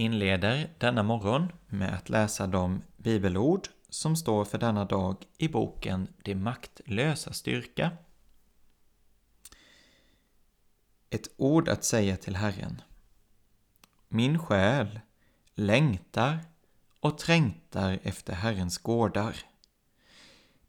[0.00, 6.08] Inleder denna morgon med att läsa de bibelord som står för denna dag i boken
[6.22, 7.90] Det maktlösa styrka.
[11.10, 12.82] Ett ord att säga till Herren.
[14.08, 15.00] Min själ
[15.54, 16.38] längtar
[17.00, 19.36] och trängtar efter Herrens gårdar.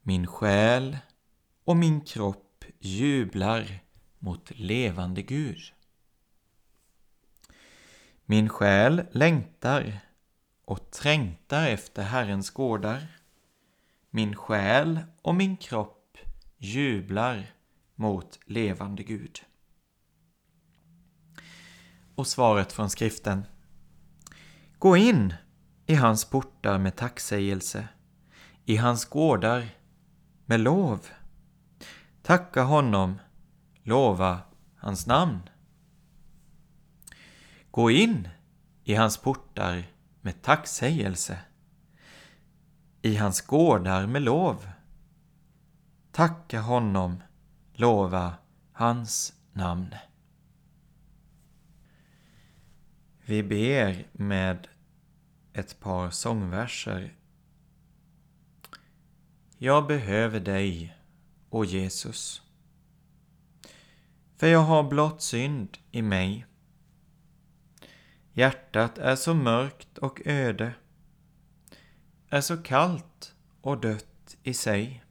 [0.02, 0.98] Min själ
[1.64, 3.80] och min kropp jublar
[4.20, 5.74] mot levande Gud.
[8.32, 10.00] Min själ längtar
[10.66, 13.08] och trängtar efter Herrens gårdar.
[14.10, 16.18] Min själ och min kropp
[16.58, 17.54] jublar
[17.96, 19.40] mot levande Gud.
[22.16, 23.46] Och svaret från skriften.
[24.78, 25.34] Gå in
[25.86, 27.88] i hans portar med tacksägelse,
[28.66, 29.70] i hans gårdar
[30.46, 31.08] med lov.
[32.22, 33.20] Tacka honom,
[33.84, 34.40] lova
[34.76, 35.40] hans namn.
[37.72, 38.28] Gå in
[38.84, 39.84] i hans portar
[40.22, 41.40] med tacksägelse,
[43.02, 44.70] i hans gårdar med lov.
[46.12, 47.24] Tacka honom,
[47.74, 48.34] lova
[48.72, 49.96] hans namn.
[53.26, 54.68] Vi ber med
[55.54, 57.16] ett par sångverser.
[59.58, 60.98] Jag behöver dig,
[61.50, 62.42] o Jesus.
[64.38, 66.46] För jag har blott synd i mig.
[68.34, 70.74] Hjärtat är så mörkt och öde,
[72.30, 75.04] är så kallt och dött i sig.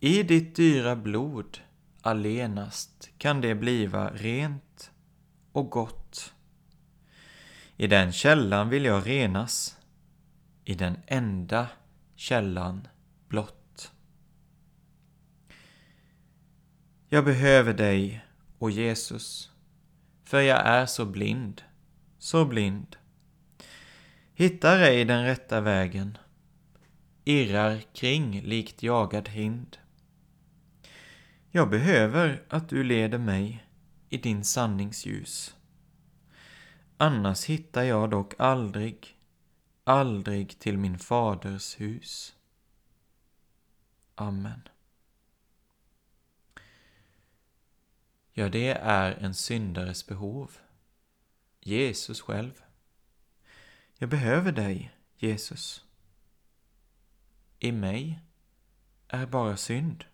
[0.00, 1.58] I ditt dyra blod
[2.00, 4.90] allenast kan det bliva rent
[5.52, 6.34] och gott.
[7.76, 9.78] I den källan vill jag renas,
[10.64, 11.68] i den enda
[12.14, 12.88] källan
[13.28, 13.92] blott.
[17.08, 18.24] Jag behöver dig,
[18.58, 19.53] o Jesus,
[20.24, 21.62] för jag är så blind,
[22.18, 22.96] så blind.
[24.34, 26.18] Hittar ej den rätta vägen,
[27.24, 29.76] irrar kring likt jagad hind.
[31.50, 33.66] Jag behöver att du leder mig
[34.08, 35.56] i din sanningsljus.
[36.96, 39.18] Annars hittar jag dock aldrig,
[39.84, 42.34] aldrig till min faders hus.
[44.14, 44.60] Amen.
[48.36, 50.58] Ja, det är en syndares behov.
[51.60, 52.64] Jesus själv.
[53.98, 55.84] Jag behöver dig, Jesus.
[57.58, 58.20] I mig
[59.08, 60.04] är bara synd.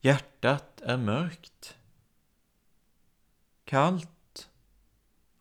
[0.00, 1.76] Hjärtat är mörkt,
[3.64, 4.50] kallt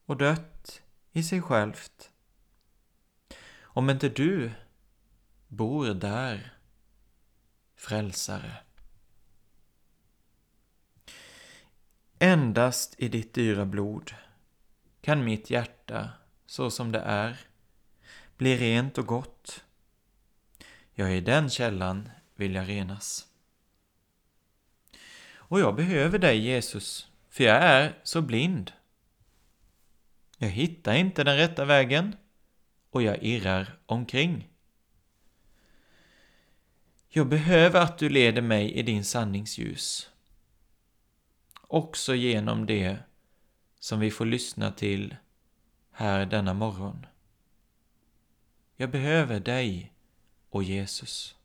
[0.06, 0.81] och dött
[1.12, 2.12] i sig självt.
[3.62, 4.51] Om inte du
[5.47, 6.57] bor där,
[7.75, 8.64] frälsare.
[12.19, 14.12] Endast i ditt dyra blod
[15.01, 16.09] kan mitt hjärta,
[16.45, 17.39] så som det är,
[18.38, 19.63] bli rent och gott.
[20.94, 23.27] Ja, i den källan vill jag renas.
[25.35, 28.71] Och jag behöver dig, Jesus, för jag är så blind.
[30.38, 32.15] Jag hittar inte den rätta vägen
[32.89, 34.50] och jag irrar omkring.
[37.09, 40.09] Jag behöver att du leder mig i din sanningsljus
[41.67, 42.97] också genom det
[43.79, 45.15] som vi får lyssna till
[45.91, 47.06] här denna morgon.
[48.75, 49.94] Jag behöver dig
[50.50, 51.35] och Jesus.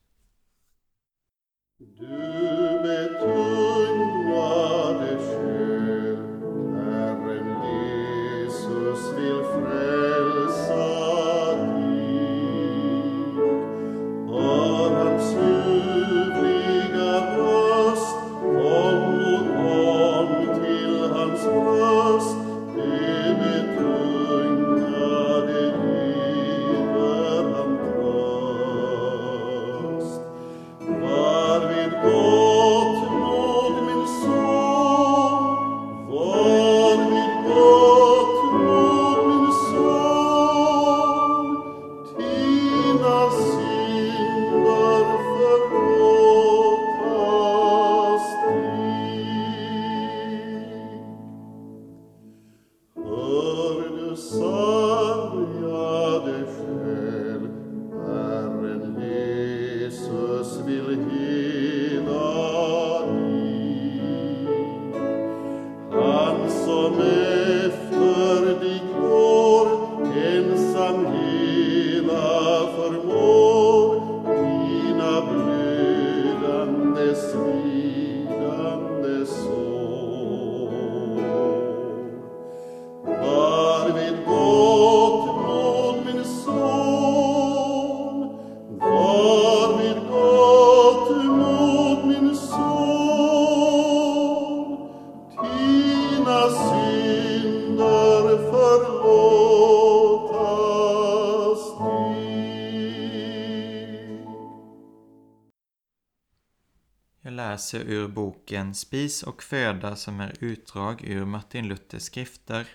[107.73, 112.67] Läser ur boken Spis och föda som är utdrag ur Martin Luthers skrifter.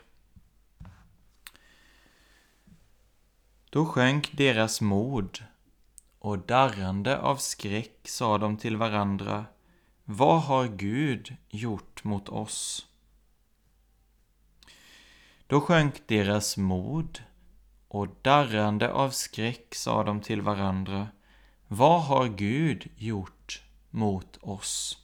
[3.70, 5.44] Då sjönk deras mod
[6.20, 9.46] och darrande av skräck sa de till varandra
[10.06, 12.88] Vad har Gud gjort mot oss?
[15.48, 17.20] Då sjönk deras mod
[17.88, 21.08] och darrande av skräck sa de till varandra
[21.68, 23.35] Vad har Gud gjort
[23.96, 24.98] mot oss.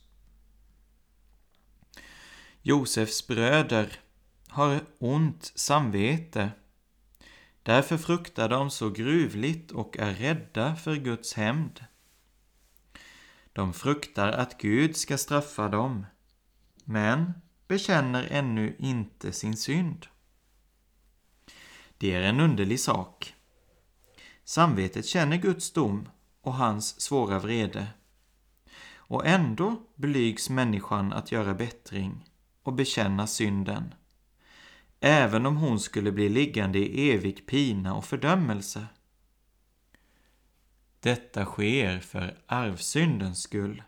[2.61, 3.99] Josefs bröder
[4.47, 6.51] har ont samvete.
[7.63, 11.85] Därför fruktar de så gruvligt och är rädda för Guds hämnd.
[13.53, 16.05] De fruktar att Gud ska straffa dem,
[16.83, 17.33] men
[17.67, 20.07] bekänner ännu inte sin synd.
[21.97, 23.35] Det är en underlig sak.
[24.43, 26.09] Samvetet känner Guds dom
[26.41, 27.87] och hans svåra vrede.
[29.11, 32.29] Och ändå blygs människan att göra bättring
[32.63, 33.93] och bekänna synden,
[34.99, 38.87] även om hon skulle bli liggande i evig pina och fördömelse.
[40.99, 43.83] Detta sker för arvsyndens skull.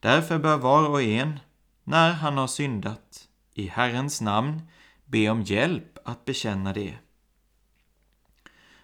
[0.00, 1.40] Därför bör var och en,
[1.84, 4.62] när han har syndat, i Herrens namn
[5.04, 6.98] be om hjälp att bekänna det.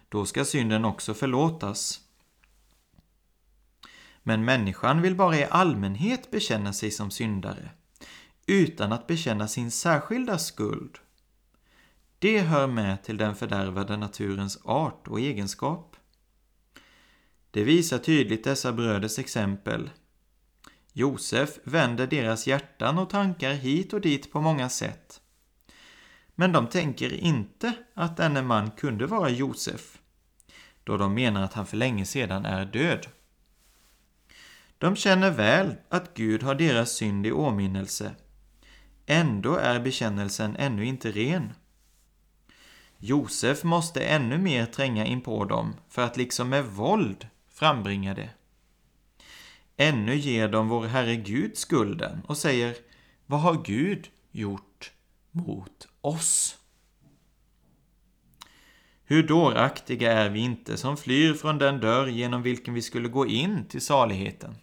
[0.09, 2.06] Då ska synden också förlåtas
[4.27, 7.69] men människan vill bara i allmänhet bekänna sig som syndare,
[8.47, 10.97] utan att bekänna sin särskilda skuld.
[12.19, 15.95] Det hör med till den fördärvade naturens art och egenskap.
[17.51, 19.89] Det visar tydligt dessa bröders exempel.
[20.93, 25.21] Josef vänder deras hjärtan och tankar hit och dit på många sätt.
[26.35, 29.97] Men de tänker inte att denne man kunde vara Josef,
[30.83, 33.07] då de menar att han för länge sedan är död.
[34.77, 38.15] De känner väl att Gud har deras synd i åminnelse.
[39.05, 41.53] Ändå är bekännelsen ännu inte ren.
[42.97, 48.29] Josef måste ännu mer tränga in på dem för att liksom med våld frambringa det.
[49.77, 52.75] Ännu ger de vår Herre Gud skulden och säger
[53.25, 54.91] Vad har Gud gjort
[55.31, 56.57] mot oss?
[59.03, 63.27] Hur dåraktiga är vi inte som flyr från den dörr genom vilken vi skulle gå
[63.27, 64.55] in till saligheten?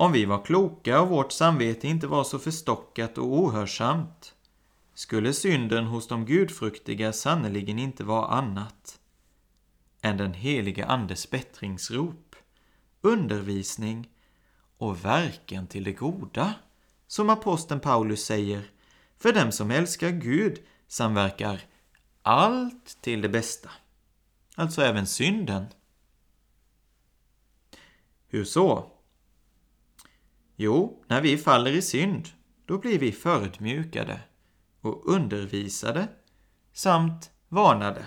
[0.00, 4.34] Om vi var kloka och vårt samvete inte var så förstockat och ohörsamt,
[4.94, 9.00] skulle synden hos de gudfruktiga sannerligen inte vara annat
[10.02, 12.36] än den helige Andes bättringsrop,
[13.00, 14.08] undervisning
[14.78, 16.54] och verken till det goda,
[17.06, 18.70] som aposteln Paulus säger,
[19.18, 21.60] för dem som älskar Gud samverkar
[22.22, 23.70] allt till det bästa,
[24.54, 25.66] alltså även synden.
[28.28, 28.99] Hur så?
[30.62, 32.28] Jo, när vi faller i synd,
[32.64, 34.20] då blir vi förödmjukade
[34.80, 36.08] och undervisade
[36.72, 38.06] samt varnade.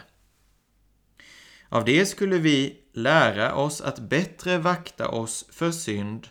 [1.69, 6.27] Av det skulle vi lära oss att bättre vakta oss för synd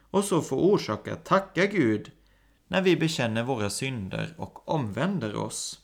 [0.00, 2.10] och så få orsak att tacka Gud
[2.66, 5.80] när vi bekänner våra synder och omvänder oss.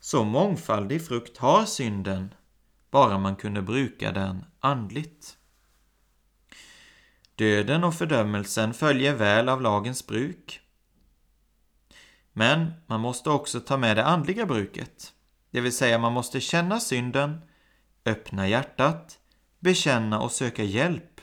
[0.00, 2.34] Så mångfaldig frukt har synden,
[2.90, 5.38] bara man kunde bruka den andligt.
[7.36, 10.60] Döden och fördömelsen följer väl av lagens bruk.
[12.32, 15.12] Men man måste också ta med det andliga bruket,
[15.50, 17.40] det vill säga man måste känna synden,
[18.04, 19.18] öppna hjärtat,
[19.58, 21.20] bekänna och söka hjälp.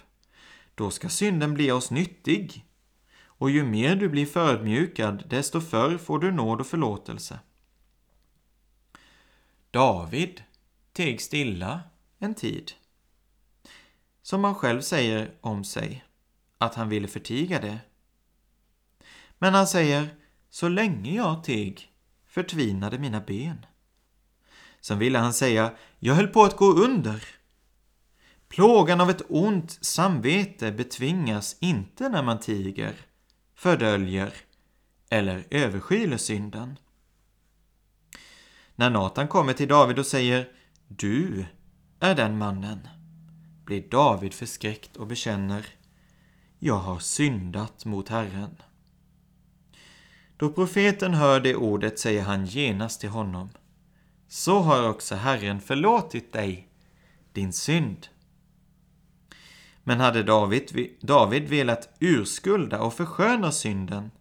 [0.76, 2.66] Då ska synden bli oss nyttig.
[3.24, 7.40] Och ju mer du blir förödmjukad, desto förr får du nåd och förlåtelse.
[9.72, 10.44] David
[10.94, 11.82] teg stilla
[12.20, 12.72] en tid.
[14.22, 16.06] Som han själv säger om sig,
[16.58, 17.80] att han ville förtiga det.
[19.38, 20.10] Men han säger,
[20.50, 21.92] så länge jag teg
[22.28, 23.66] förtvinade mina ben.
[24.82, 27.24] Sen ville han säga, jag höll på att gå under.
[28.48, 32.96] Plågan av ett ont samvete betvingas inte när man tiger,
[33.56, 34.34] fördöljer
[35.10, 36.80] eller överskyler synden.
[38.76, 40.50] När Natan kommer till David och säger
[40.88, 41.46] Du
[42.00, 42.88] är den mannen,
[43.72, 45.66] blir David förskräckt och bekänner
[46.60, 48.56] Jag har syndat mot Herren.
[50.38, 53.50] Då profeten hör det ordet säger han genast till honom
[54.28, 56.68] Så har också Herren förlåtit dig
[57.34, 58.08] din synd.
[59.84, 64.12] Men hade David, David velat urskulda och försköna synden,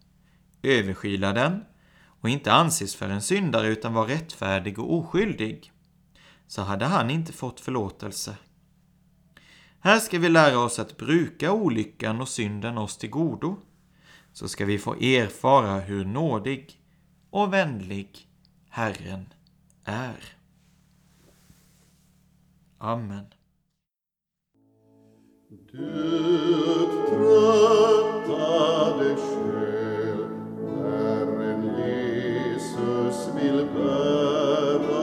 [0.63, 1.65] överskyla den
[2.21, 5.73] och inte anses för en syndare utan vara rättfärdig och oskyldig,
[6.47, 8.37] så hade han inte fått förlåtelse.
[9.83, 13.57] Här ska vi lära oss att bruka olyckan och synden oss till godo,
[14.33, 16.81] så ska vi få erfara hur nådig
[17.31, 18.29] och vänlig
[18.69, 19.27] Herren
[19.85, 20.37] är.
[22.79, 23.25] Amen.
[25.73, 28.37] Du tröttade
[29.17, 30.25] själ,
[30.83, 35.00] Herren Jesus vill bära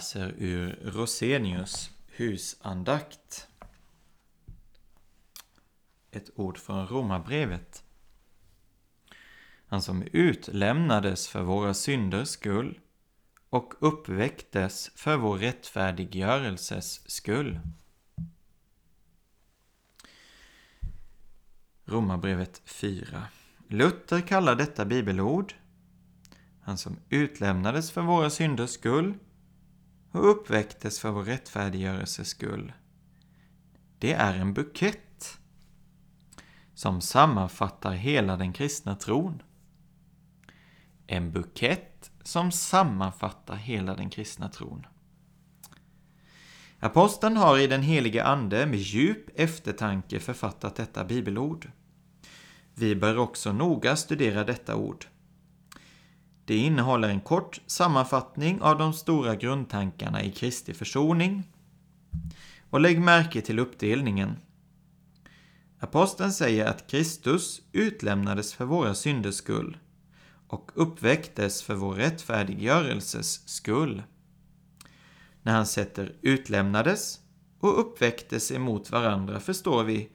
[0.00, 3.48] läser ur Rosenius husandakt.
[6.10, 7.84] ett ord från Romarbrevet.
[9.66, 12.80] Han som utlämnades för våra synders skull
[13.50, 17.60] och uppväcktes för vår rättfärdiggörelses skull.
[21.84, 23.24] Romarbrevet 4.
[23.68, 25.54] Luther kallar detta bibelord
[26.60, 29.14] han som utlämnades för våra synders skull
[30.10, 32.72] och uppväcktes för vår rättfärdiggörelses skull.
[33.98, 35.38] Det är en bukett
[36.74, 39.42] som sammanfattar hela den kristna tron.
[41.06, 44.86] En bukett som sammanfattar hela den kristna tron.
[46.80, 51.70] Aposteln har i den helige Ande med djup eftertanke författat detta bibelord.
[52.74, 55.06] Vi bör också noga studera detta ord.
[56.50, 61.42] Det innehåller en kort sammanfattning av de stora grundtankarna i Kristi försoning.
[62.70, 64.36] Och lägg märke till uppdelningen.
[65.80, 69.76] Aposteln säger att Kristus utlämnades för våra synders skull
[70.48, 74.02] och uppväcktes för vår rättfärdiggörelses skull.
[75.42, 77.20] När han sätter utlämnades
[77.60, 80.08] och uppväcktes emot varandra förstår vi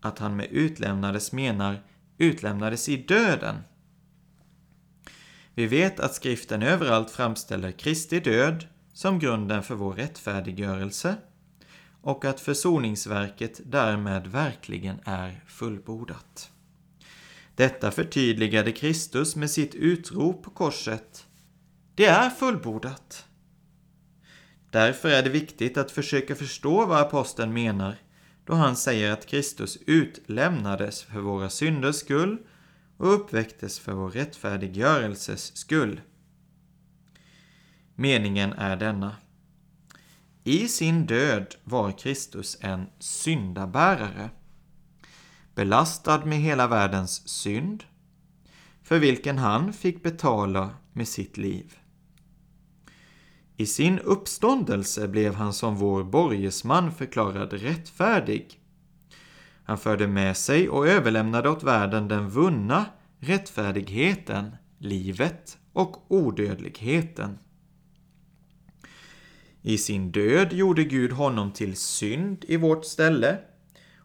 [0.00, 1.82] att han med utlämnades menar
[2.18, 3.56] utlämnades i döden.
[5.54, 11.16] Vi vet att skriften överallt framställer Kristi död som grunden för vår rättfärdiggörelse
[12.02, 16.50] och att försoningsverket därmed verkligen är fullbordat.
[17.54, 21.26] Detta förtydligade Kristus med sitt utrop på korset.
[21.94, 23.26] Det är fullbordat.
[24.70, 27.96] Därför är det viktigt att försöka förstå vad aposteln menar
[28.44, 32.38] då han säger att Kristus utlämnades för våra synders skull
[33.00, 36.00] och uppväcktes för vår rättfärdiggörelses skull.
[37.94, 39.16] Meningen är denna.
[40.44, 44.30] I sin död var Kristus en syndabärare,
[45.54, 47.84] belastad med hela världens synd,
[48.82, 51.78] för vilken han fick betala med sitt liv.
[53.56, 58.59] I sin uppståndelse blev han som vår borgesman förklarad rättfärdig.
[59.64, 62.86] Han förde med sig och överlämnade åt världen den vunna
[63.18, 67.38] rättfärdigheten, livet och odödligheten.
[69.62, 73.38] I sin död gjorde Gud honom till synd i vårt ställe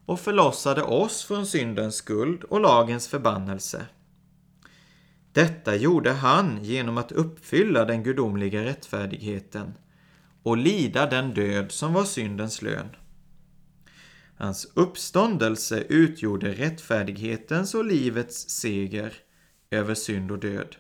[0.06, 3.86] och förlossade oss från syndens skuld och lagens förbannelse.
[5.32, 9.74] Detta gjorde han genom att uppfylla den gudomliga rättfärdigheten
[10.44, 12.90] och lida den död som var syndens lön.
[14.38, 19.14] Hans uppståndelse utgjorde rättfärdighetens och livets seger
[19.72, 20.76] över synd och död.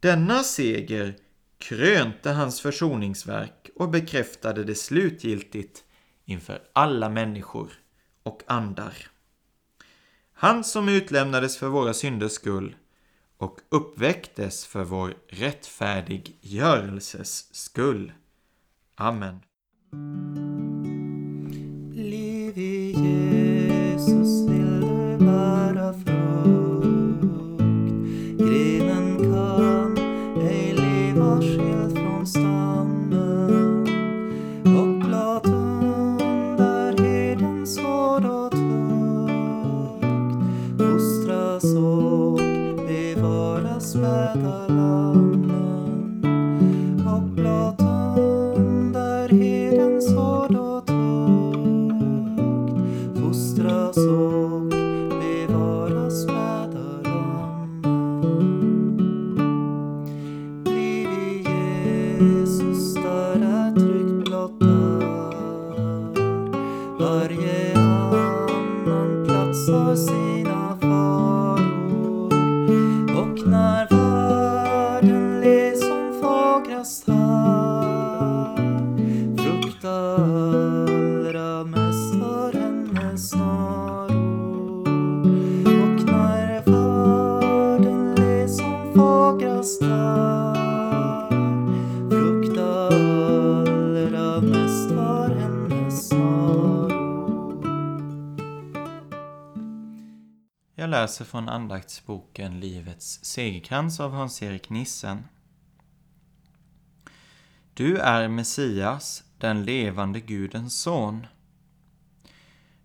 [0.00, 1.16] Denna seger
[1.58, 5.84] krönte hans försoningsverk och bekräftade det slutgiltigt
[6.24, 7.72] inför alla människor
[8.22, 8.94] och andar.
[10.32, 12.76] Han som utlämnades för våra synders skull
[13.36, 18.12] och uppväcktes för vår rättfärdiggörelses skull.
[18.94, 19.40] Amen.
[101.10, 105.24] Läser från andaktsboken Livets segerkrans av Hans-Erik Nissen.
[107.74, 111.26] Du är Messias, den levande Gudens son.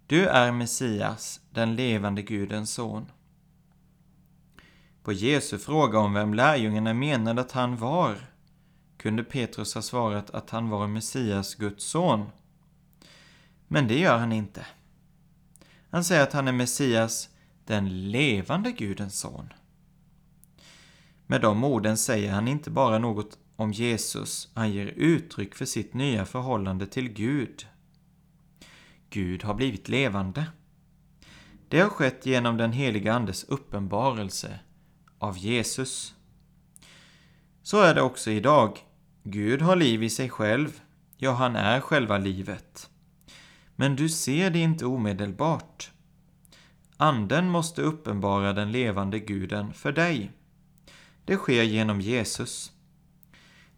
[0.07, 3.11] Du är Messias, den levande Gudens son.
[5.03, 8.17] På Jesu fråga om vem lärjungarna menade att han var
[8.97, 12.29] kunde Petrus ha svarat att han var Messias, Guds son.
[13.67, 14.65] Men det gör han inte.
[15.89, 17.29] Han säger att han är Messias,
[17.65, 19.53] den levande Gudens son.
[21.27, 25.93] Med de orden säger han inte bara något om Jesus, han ger uttryck för sitt
[25.93, 27.67] nya förhållande till Gud.
[29.09, 30.45] Gud har blivit levande.
[31.69, 34.59] Det har skett genom den heliga Andes uppenbarelse
[35.19, 36.15] av Jesus.
[37.61, 38.79] Så är det också idag.
[39.23, 40.81] Gud har liv i sig själv,
[41.17, 42.89] ja, han är själva livet.
[43.75, 45.91] Men du ser det inte omedelbart.
[46.97, 50.31] Anden måste uppenbara den levande guden för dig.
[51.25, 52.71] Det sker genom Jesus.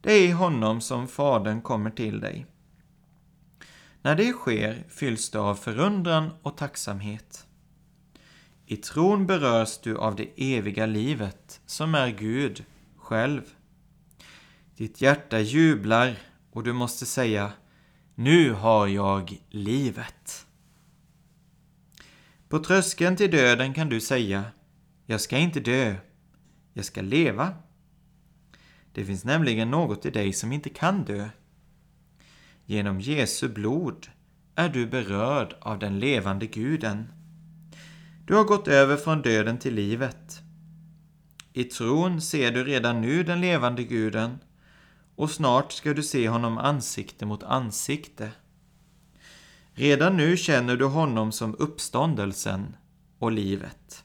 [0.01, 2.45] Det är i honom som Fadern kommer till dig.
[4.01, 7.47] När det sker fylls du av förundran och tacksamhet.
[8.65, 12.65] I tron berörs du av det eviga livet som är Gud
[12.97, 13.41] själv.
[14.75, 16.17] Ditt hjärta jublar
[16.51, 17.51] och du måste säga
[18.15, 20.46] Nu har jag livet.
[22.49, 24.43] På tröskeln till döden kan du säga
[25.05, 25.95] Jag ska inte dö,
[26.73, 27.53] jag ska leva.
[28.93, 31.29] Det finns nämligen något i dig som inte kan dö.
[32.65, 34.07] Genom Jesu blod
[34.55, 37.07] är du berörd av den levande guden.
[38.25, 40.39] Du har gått över från döden till livet.
[41.53, 44.37] I tron ser du redan nu den levande guden
[45.15, 48.31] och snart ska du se honom ansikte mot ansikte.
[49.79, 52.75] Redan nu känner du honom som uppståndelsen
[53.19, 54.03] och livet.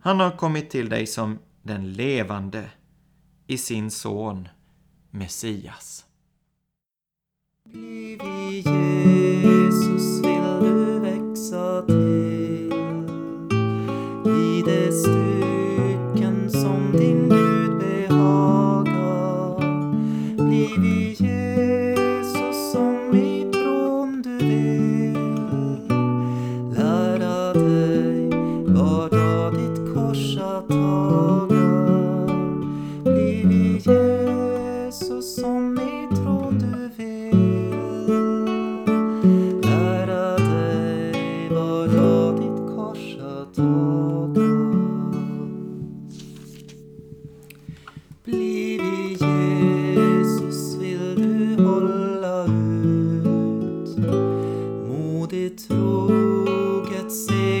[0.00, 2.70] Han har kommit till dig som den levande
[3.46, 4.48] i sin son
[5.10, 6.04] Messias.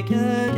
[0.00, 0.49] again.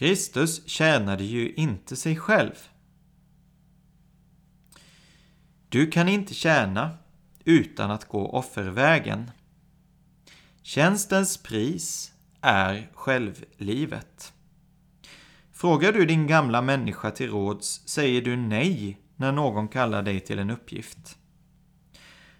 [0.00, 2.54] Kristus tjänade ju inte sig själv.
[5.68, 6.90] Du kan inte tjäna
[7.44, 9.30] utan att gå offervägen.
[10.62, 14.32] Tjänstens pris är självlivet.
[15.52, 20.38] Frågar du din gamla människa till råds säger du nej när någon kallar dig till
[20.38, 21.18] en uppgift.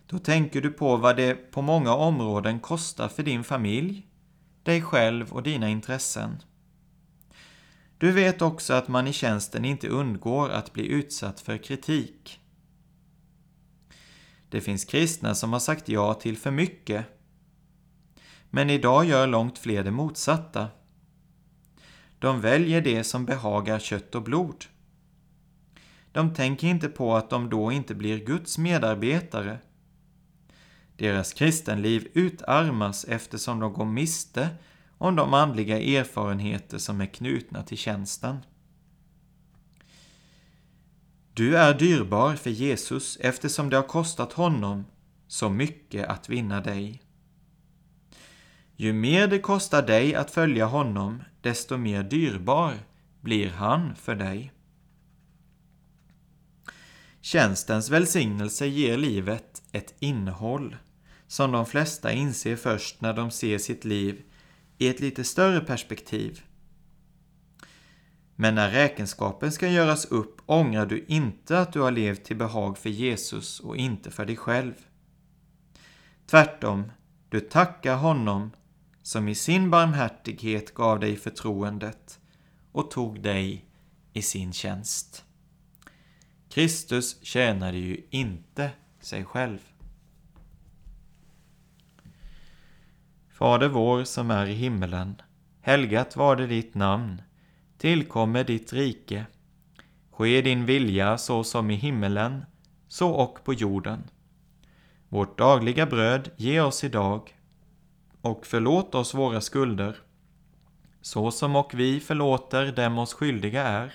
[0.07, 4.07] Då tänker du på vad det på många områden kostar för din familj,
[4.63, 6.43] dig själv och dina intressen.
[8.01, 12.41] Du vet också att man i tjänsten inte undgår att bli utsatt för kritik.
[14.49, 17.07] Det finns kristna som har sagt ja till för mycket.
[18.51, 20.69] Men idag gör långt fler det motsatta.
[22.19, 24.65] De väljer det som behagar kött och blod.
[26.13, 29.59] De tänker inte på att de då inte blir Guds medarbetare.
[30.97, 34.49] Deras kristenliv utarmas eftersom de går miste
[35.01, 38.39] om de andliga erfarenheter som är knutna till tjänsten.
[41.35, 44.85] Du är dyrbar för Jesus eftersom det har kostat honom
[45.27, 47.03] så mycket att vinna dig.
[48.77, 52.75] Ju mer det kostar dig att följa honom, desto mer dyrbar
[53.21, 54.53] blir han för dig.
[57.21, 60.77] Tjänstens välsignelse ger livet ett innehåll
[61.27, 64.23] som de flesta inser först när de ser sitt liv
[64.81, 66.43] i ett lite större perspektiv.
[68.37, 72.79] Men när räkenskapen ska göras upp ångrar du inte att du har levt till behag
[72.79, 74.75] för Jesus och inte för dig själv.
[76.27, 76.93] Tvärtom,
[77.29, 78.51] du tackar honom
[79.03, 82.21] som i sin barmhärtighet gav dig förtroendet
[82.73, 83.65] och tog dig
[84.13, 85.25] i sin tjänst.
[86.49, 89.59] Kristus tjänade ju inte sig själv.
[93.41, 95.23] Fader vår som är i himmelen.
[95.61, 97.23] Helgat var det ditt namn.
[97.79, 99.27] Tillkommer ditt rike.
[100.11, 102.45] Ske din vilja så som i himmelen,
[102.89, 104.03] så och på jorden.
[105.09, 107.37] Vårt dagliga bröd ge oss idag
[108.21, 109.97] och förlåt oss våra skulder,
[111.01, 113.95] så som och vi förlåter dem oss skyldiga är.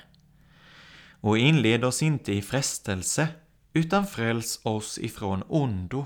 [1.22, 3.28] Och inled oss inte i frestelse,
[3.74, 6.06] utan fräls oss ifrån ondo.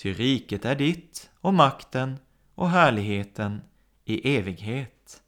[0.00, 2.18] Ty riket är ditt och makten
[2.54, 3.62] och härligheten
[4.04, 5.22] i evighet.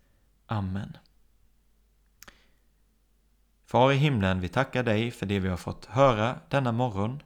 [0.47, 0.97] Amen.
[3.65, 7.23] Far i himlen, vi tackar dig för det vi har fått höra denna morgon.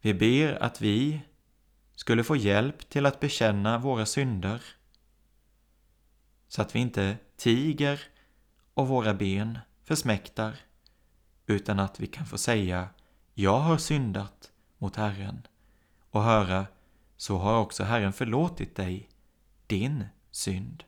[0.00, 1.20] Vi ber att vi
[1.94, 4.62] skulle få hjälp till att bekänna våra synder
[6.48, 8.00] så att vi inte tiger
[8.74, 10.56] och våra ben försmäktar
[11.46, 12.88] utan att vi kan få säga
[13.34, 15.46] Jag har syndat mot Herren
[16.14, 16.66] och höra
[17.16, 19.08] så har också Herren förlåtit dig
[19.66, 20.84] din synd.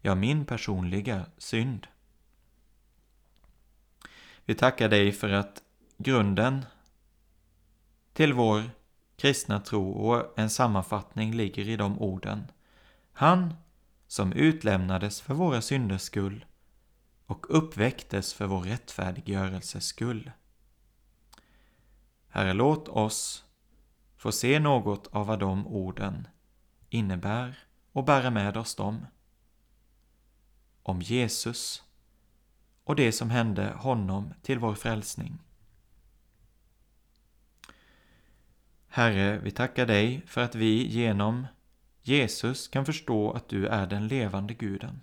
[0.00, 1.86] Ja, min personliga synd.
[4.44, 5.62] Vi tackar dig för att
[5.96, 6.64] grunden
[8.12, 8.70] till vår
[9.16, 12.46] kristna tro och en sammanfattning ligger i de orden.
[13.12, 13.54] Han
[14.06, 16.44] som utlämnades för våra synders skull
[17.26, 20.30] och uppväcktes för vår rättfärdiggörelses skull.
[22.28, 23.44] Herre, låt oss
[24.22, 26.28] får se något av vad de orden
[26.88, 27.58] innebär
[27.92, 29.06] och bära med oss dem.
[30.82, 31.82] Om Jesus
[32.84, 35.38] och det som hände honom till vår frälsning.
[38.88, 41.46] Herre, vi tackar dig för att vi genom
[42.02, 45.00] Jesus kan förstå att du är den levande guden,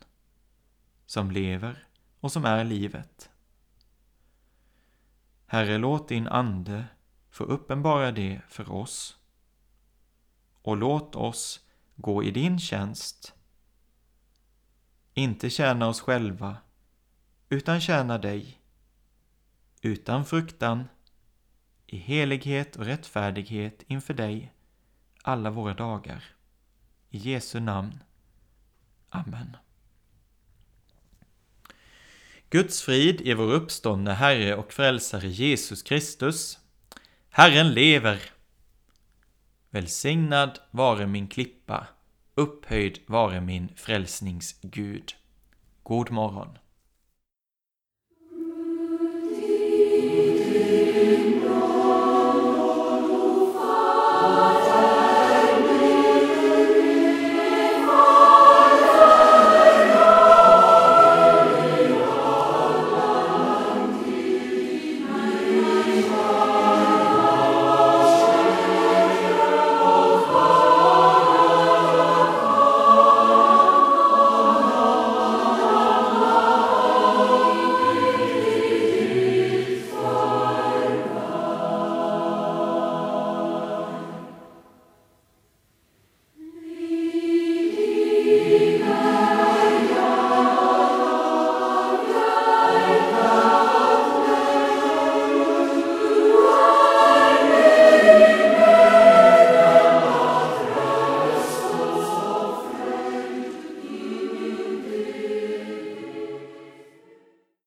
[1.05, 1.87] som lever
[2.19, 3.29] och som är livet.
[5.45, 6.85] Herre, låt din Ande
[7.29, 9.17] få uppenbara det för oss.
[10.61, 11.65] Och låt oss
[11.95, 13.33] gå i din tjänst,
[15.13, 16.57] inte tjäna oss själva,
[17.49, 18.61] utan tjäna dig,
[19.81, 20.87] utan fruktan,
[21.85, 24.53] i helighet och rättfärdighet inför dig
[25.23, 26.23] alla våra dagar.
[27.09, 28.03] I Jesu namn.
[29.09, 29.57] Amen.
[32.49, 36.59] Guds frid i vår uppståndne Herre och Frälsare Jesus Kristus.
[37.29, 38.19] Herren lever!
[39.69, 41.87] Välsignad vare min klippa,
[42.35, 45.13] upphöjd vare min frälsningsgud.
[45.83, 46.57] God morgon!